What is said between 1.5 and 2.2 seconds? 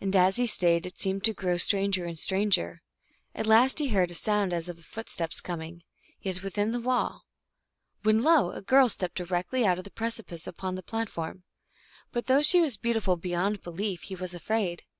stranger and